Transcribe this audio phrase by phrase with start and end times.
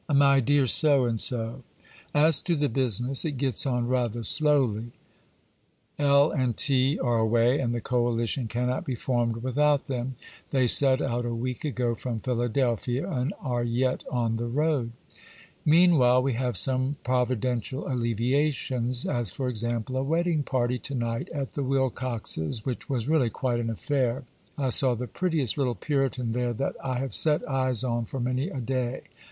[0.11, 0.63] 'MY DEAR——,
[2.15, 4.93] 'As to the business, it gets on rather slowly:
[5.99, 10.15] L—— and T—— are away, and the coalition cannot be formed without them;
[10.49, 14.91] they set out a week ago from Philadelphia, and are yet on the road.
[15.65, 21.53] 'Meanwhile, we have some providential alleviations; as, for example, a wedding party to night at
[21.53, 24.23] the Wilcox's, which was really quite an affair.
[24.57, 28.49] I saw the prettiest little Puritan there that I have set eyes on for many
[28.49, 29.01] a day.